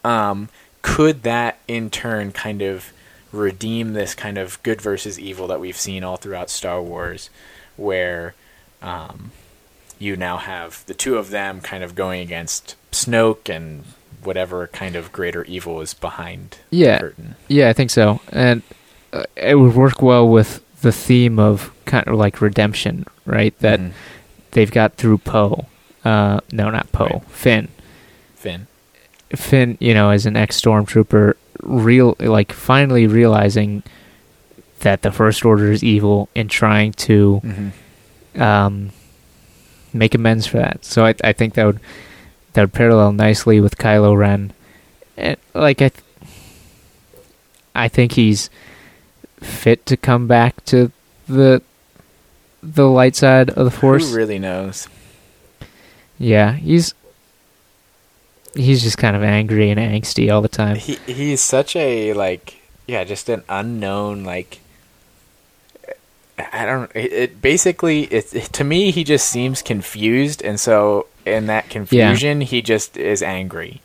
[0.04, 0.50] um,
[0.82, 2.92] could that in turn kind of
[3.32, 7.30] redeem this kind of good versus evil that we've seen all throughout Star Wars
[7.78, 8.34] where
[8.82, 9.32] um,
[10.00, 13.84] you now have the two of them kind of going against Snoke and
[14.24, 16.96] whatever kind of greater evil is behind Yeah.
[16.96, 18.64] the curtain Yeah, I think so, and
[19.14, 23.58] uh, it would work well with the theme of kind of like redemption, right?
[23.60, 23.92] That Mhm.
[24.52, 25.66] they've got through Poe.
[26.04, 27.06] Uh, no, not Poe.
[27.06, 27.24] Right.
[27.30, 27.68] Finn.
[28.36, 28.68] Finn
[29.36, 33.84] Finn, you know, as an ex stormtrooper, real like finally realizing
[34.80, 38.42] that the First Order is evil and trying to mm-hmm.
[38.42, 38.90] um,
[39.94, 40.84] make amends for that.
[40.84, 41.80] So I, I think that would
[42.54, 44.54] that would parallel nicely with Kylo Ren.
[45.16, 46.04] And, like I, th-
[47.76, 48.50] I think he's
[49.42, 50.92] fit to come back to
[51.28, 51.62] the
[52.64, 54.10] the light side of the Force.
[54.12, 54.88] who really knows
[56.20, 56.94] Yeah, he's
[58.56, 60.76] he's just kind of angry and angsty all the time.
[60.76, 64.60] He he's such a like yeah, just an unknown like
[66.54, 71.08] I don't it, it basically it, it- to me he just seems confused and so
[71.26, 73.82] in that confusion he just is angry.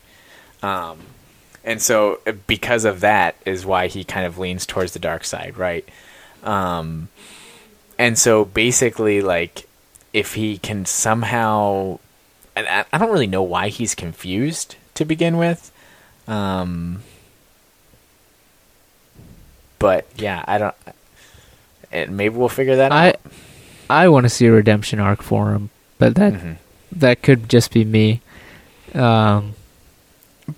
[0.63, 0.99] Um
[1.67, 5.23] and so uh, because of that is why he kind of leans towards the dark
[5.23, 5.87] side, right?
[6.43, 7.09] Um
[7.99, 9.67] and so basically like
[10.13, 11.99] if he can somehow
[12.55, 15.71] and I, I don't really know why he's confused to begin with.
[16.27, 17.03] Um,
[19.79, 20.75] but yeah, I don't.
[21.91, 23.15] And maybe we'll figure that I out.
[23.89, 26.57] I want to see a redemption arc for him, but that Mhm.
[26.93, 28.21] that could just be me.
[28.93, 29.53] Um,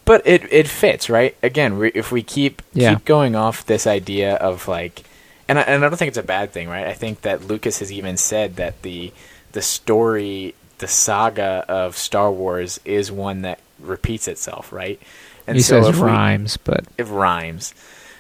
[0.05, 1.35] But it it fits right.
[1.41, 2.93] Again, we, if we keep Yeah.
[2.95, 5.03] keep going off this idea of like,
[5.47, 6.85] and I, and I don't think it's a bad thing, right?
[6.87, 9.11] I think that Lucas has even said that the
[9.51, 14.99] the story, the saga of Star Wars is one that repeats itself, right?
[15.47, 17.73] And he says if we- rhymes, but it rhymes.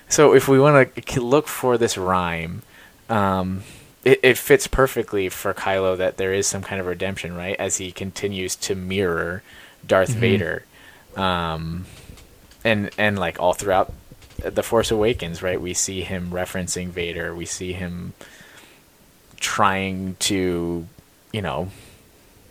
[0.07, 2.63] So if we want to look for this rhyme,
[3.09, 3.61] um,
[4.03, 7.55] it, it fits perfectly for Kylo that there is some kind of redemption, right?
[7.59, 9.43] As he continues to mirror
[9.85, 10.19] Darth Mhm.
[10.19, 10.63] Vader,
[11.15, 11.85] um,
[12.63, 13.93] and and like all throughout
[14.43, 15.59] the Force Awakens, right?
[15.59, 17.35] We see him referencing Vader.
[17.35, 18.13] We see him
[19.39, 20.87] trying to,
[21.31, 21.69] you know,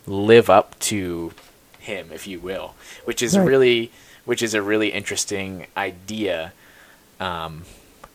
[0.05, 1.33] live up to
[1.79, 3.45] him, if you will, which is Right.
[3.47, 3.91] really,
[4.25, 6.53] which is a really interesting idea.
[7.19, 7.63] Um,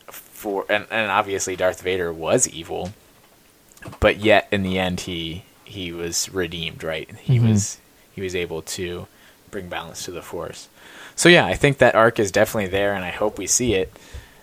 [0.08, 2.92] for and, and obviously Darth Vader was evil,
[4.00, 7.08] but yet in the end he he was redeemed, right?
[7.22, 7.48] He Mhm.
[7.48, 7.78] was
[8.14, 9.06] he was able to
[9.54, 10.68] bring balance to the Force.
[11.16, 13.92] So yeah, I think that arc is definitely there, and I hope we see it.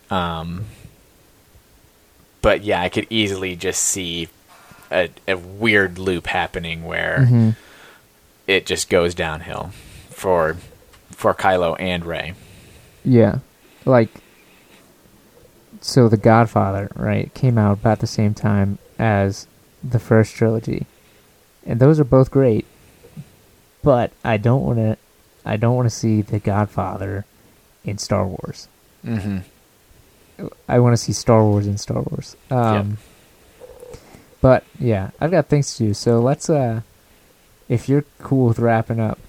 [0.10, 0.66] Um,
[2.42, 4.30] but yeah, I could easily just see
[4.90, 7.56] a, a weird loop happening where Mhm.
[8.48, 9.72] it just goes downhill
[10.10, 10.56] for
[11.16, 12.34] for Kylo and Rey.
[13.04, 13.40] yeah,
[13.86, 14.10] like
[15.82, 19.46] so the Godfather, right, came out about the same time as
[19.84, 20.86] the first trilogy,
[21.66, 22.66] and those are both great.
[23.84, 24.98] But I don't want to,
[25.46, 27.26] I don't want to see the Godfather
[27.84, 28.68] in Star Wars.
[29.06, 29.40] Mm-hmm.
[30.68, 32.36] I want to see Star Wars in Star Wars.
[32.50, 32.98] Um,
[34.42, 35.94] But yeah, I've got things to do.
[35.94, 36.82] So let's, uh,
[37.70, 39.20] if you're cool with wrapping up,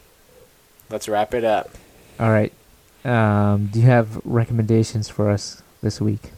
[0.91, 1.71] Let's wrap it up.
[2.21, 2.53] all right.
[3.05, 6.31] Um, do you have recommendations for us this week?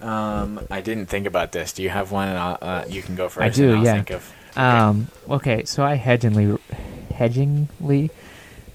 [0.00, 1.72] Um, I didn't think about this.
[1.72, 2.28] Do you have one?
[2.28, 3.42] Uh, you can go first.
[3.44, 3.94] I do, yeah.
[3.94, 6.58] Think of, Um, okay, so I hedgingly,
[7.22, 8.10] hedgingly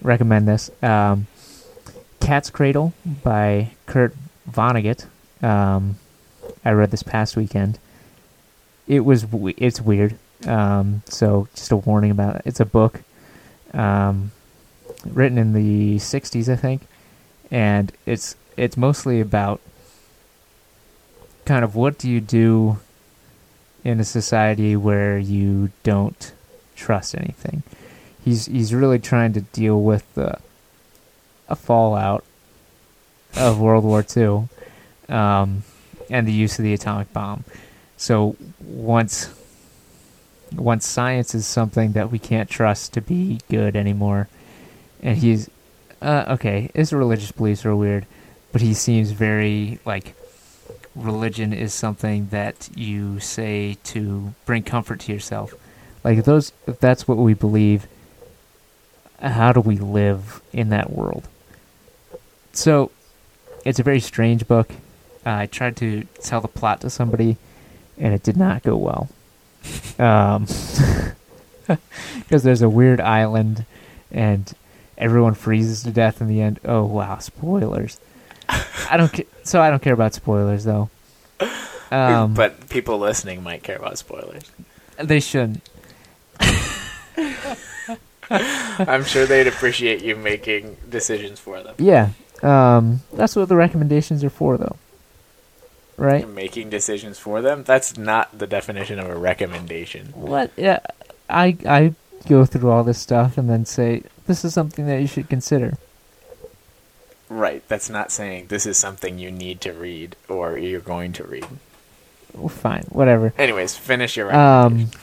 [0.02, 0.72] recommend this.
[0.82, 1.28] Um,
[2.22, 2.94] Cat's Cradle
[3.24, 4.16] by Kurt
[4.50, 5.06] Vonnegut.
[5.42, 5.98] Um,
[6.64, 7.78] I read this past weekend.
[8.88, 9.26] It was
[9.58, 10.18] it's weird.
[10.46, 12.42] Um, so just a warning about it.
[12.46, 13.02] It's a book,
[13.74, 14.32] um,
[15.06, 16.84] written in the '60s, I think,
[17.52, 19.60] and it's it's mostly about
[21.46, 22.80] kind of what do you do
[23.84, 26.34] in a society where you don't
[26.76, 27.64] trust anything.
[28.28, 30.38] He's he's really trying to deal with the
[31.48, 32.26] a fallout
[33.38, 34.50] of World War II
[35.08, 35.64] um,
[36.10, 37.46] and the use of the atomic bomb.
[37.96, 39.34] So once
[40.54, 44.28] once science is something that we can't trust to be good anymore,
[45.02, 45.50] and he's
[46.02, 48.06] uh, okay, his religious beliefs are weird,
[48.52, 50.16] but he seems very like
[50.98, 55.54] religion is something that you say to bring comfort to yourself.
[56.04, 57.88] Like if those, if that's what we believe,
[59.20, 61.28] how do we live in that world?
[62.54, 62.92] So,
[63.66, 64.72] it's a very strange book.
[65.26, 67.38] Uh, I tried to tell the plot to somebody,
[67.98, 69.10] and it did not go well.
[70.00, 70.46] Um,
[72.20, 73.66] because there's a weird island,
[74.12, 74.54] and
[74.98, 76.60] everyone freezes to death in the end.
[76.64, 78.00] Oh wow, spoilers!
[78.48, 79.12] I don't.
[79.12, 80.90] Ca- so I don't care about spoilers though.
[81.92, 84.44] Um, but people listening might care about spoilers.
[84.98, 85.68] they shouldn't.
[88.80, 91.76] I'm sure they'd appreciate you making decisions for them.
[91.78, 92.10] Yeah,
[92.44, 94.76] um, that's what the recommendations are for, though.
[95.98, 96.28] Right?
[96.28, 97.64] Making decisions for them?
[97.64, 100.08] That's not the definition of a recommendation.
[100.14, 100.52] What?
[100.56, 100.80] Yeah,
[101.30, 101.94] I I
[102.28, 105.78] go through all this stuff and then say this is something that you should consider.
[107.30, 107.68] Right.
[107.68, 111.48] That's not saying this is something you need to read or you're going to read.
[112.34, 113.34] Well, fine, whatever.
[113.38, 114.90] Anyways, finish your recommendation.
[114.90, 115.02] Um.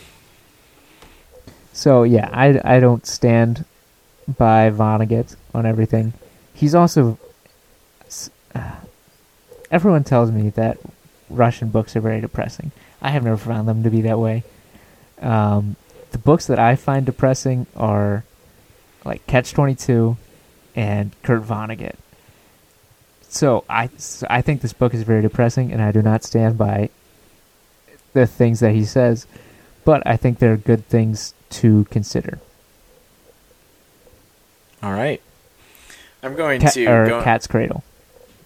[1.75, 3.67] So yeah, I I don't stand
[4.39, 6.15] by Vonnegut on everything.
[6.55, 7.19] He's also.
[8.55, 8.77] Uh,
[9.71, 10.79] everyone tells me that
[11.29, 12.71] Russian books are very depressing.
[13.03, 14.45] I have never found them to be that way.
[15.21, 15.75] Um,
[16.13, 18.23] the books that I find depressing are
[19.05, 20.17] like Catch Twenty Two
[20.77, 21.97] and Kurt Vonnegut.
[23.29, 26.57] So I so I think this book is very depressing, and I do not stand
[26.57, 26.89] by
[28.13, 29.27] the things that he says,
[29.85, 32.39] but I think they're good things to consider.
[34.83, 35.21] All right.
[36.23, 37.85] I'm going Cat, to or go Cat's Cradle.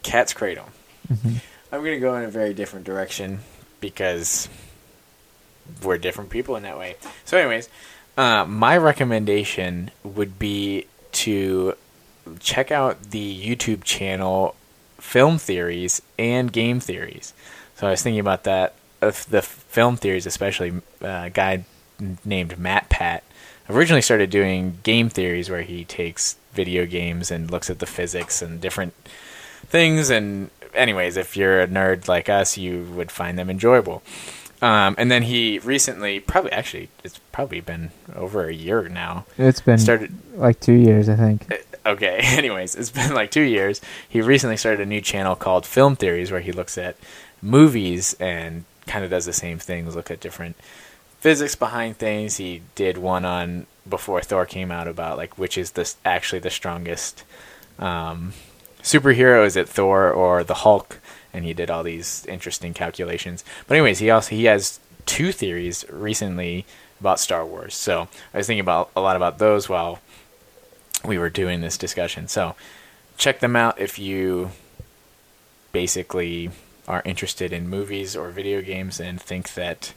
[0.03, 0.69] Cat's Cradle.
[1.09, 1.37] hmm
[1.71, 3.41] I'm going to go in a very different direction
[3.81, 4.49] because
[5.83, 6.97] we're different people in that way.
[7.27, 7.69] So, anyways,
[8.17, 11.75] uh, my recommendation would be to
[12.41, 14.55] check out the YouTube channel
[14.99, 17.33] film theories and game theories.
[17.77, 18.75] So I was thinking about that.
[19.01, 20.73] Of the film theories, especially
[21.03, 21.65] uh, a guy
[22.25, 23.23] named Matt Pat
[23.71, 28.41] originally started doing game theories where he takes video games and looks at the physics
[28.43, 28.95] and different
[29.67, 30.11] things.
[30.11, 34.03] And, anyways, if you're a nerd like us, you would find them enjoyable.
[34.61, 39.27] Um, and then he recently, probably actually, it's probably been over a year now.
[39.37, 41.47] It's been Started like two years, I think.
[41.87, 45.97] okay anyways it's been like two years he recently started a new channel called film
[45.97, 46.97] theories where he looks at
[47.41, 50.57] movies and kind of does the same things look at different
[51.21, 52.37] physics behind things.
[52.37, 56.51] He did one on before thor came out about like which is this actually the
[56.51, 57.25] strongest
[57.79, 58.33] um,
[58.83, 59.45] superhero.
[59.47, 60.99] Is it thor or the hulk?
[61.33, 63.45] And he did all these interesting calculations.
[63.67, 66.65] But anyways he also he has two theories recently
[67.01, 67.75] about star wars.
[67.75, 70.01] So i was thinking about a lot about those while
[71.05, 72.29] we were doing this discussion.
[72.29, 72.57] So
[73.17, 74.51] check them out if you
[75.73, 76.51] basically
[76.89, 79.93] are interested in movies or video games and think that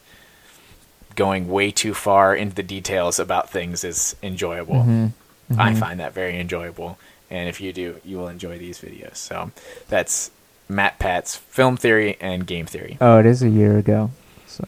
[1.16, 4.76] going way too far into the details about things is enjoyable.
[4.84, 5.12] Mhm.
[5.58, 5.78] I Mhm.
[5.80, 6.98] find that very enjoyable.
[7.30, 9.16] And if you do, you will enjoy these videos.
[9.18, 9.52] So
[9.90, 10.32] that's
[10.70, 12.98] Matt Pat's film theory and game theory.
[13.02, 14.12] Oh, it is a year ago.
[14.48, 14.64] So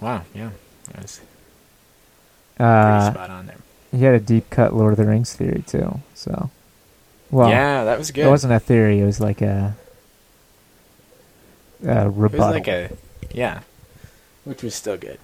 [0.00, 0.50] Wow, yeah.
[0.94, 1.20] That's
[2.56, 3.56] pretty uh, spot on there.
[3.90, 6.00] he had a deep cut Lord of the Rings theory too.
[6.14, 6.50] So
[7.30, 8.26] well, yeah, that was good.
[8.26, 9.00] it wasn't a theory.
[9.00, 9.74] It was like a,
[11.84, 12.90] a It was like a
[13.32, 13.60] yeah,
[14.44, 15.18] which was still good.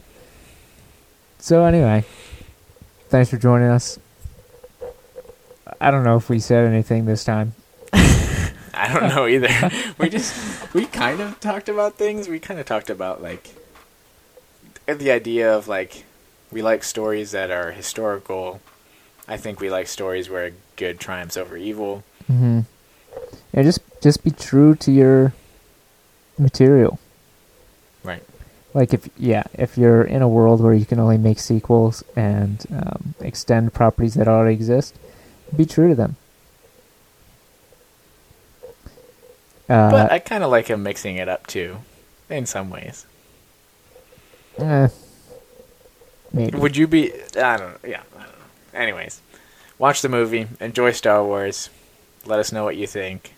[1.39, 2.05] So anyway,
[3.09, 3.99] thanks for joining us.
[5.81, 7.55] I don't know if we said anything this time.
[7.93, 9.71] I don't know either.
[9.99, 12.29] we just we kind of talked about things.
[12.29, 13.51] We kind of talked about like
[14.87, 16.05] the idea of like
[16.51, 18.61] we like stories that are historical.
[19.29, 22.05] I think we like stories where good triumphs over evil.
[22.31, 22.61] Mm-hmm.
[23.53, 25.33] Yeah, just just be true to your
[26.41, 26.99] material.
[28.03, 28.22] Right.
[28.72, 32.64] Like if yeah, if you're in a world where you can only make sequels and
[32.72, 34.97] um, extend properties that already exist,
[35.57, 36.16] be true to them.
[39.68, 41.78] Uh, but I kind of like him mixing it up too,
[42.28, 43.07] in some ways.
[44.59, 44.88] eh,
[46.32, 46.59] maybe.
[46.59, 47.12] Would you be?
[47.36, 47.82] I don't.
[47.82, 48.78] Know, yeah, I don't know.
[48.80, 49.20] Anyways,
[49.78, 50.49] watch the movie.
[50.61, 51.70] Enjoy Star Wars.
[52.26, 53.34] Let us know what you think.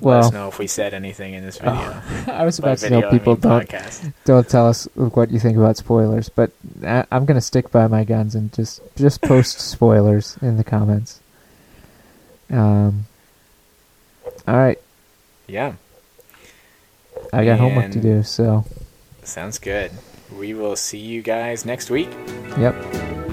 [0.00, 1.74] Let us well, know if we said anything in this video.
[1.74, 4.12] oh, I was about to video, tell I mean people don't podcast.
[4.24, 6.50] don't tell us what you think about spoilers, but
[6.84, 11.20] I, I'm gonna stick by my guns and just just post spoilers in the comments.
[12.50, 13.06] Um.
[14.46, 14.78] All right,
[15.48, 15.72] Yeah.
[17.32, 18.64] I got homework to do, so
[19.24, 19.90] Sounds good.
[20.36, 22.10] We will see you guys next week.
[22.58, 23.25] yep.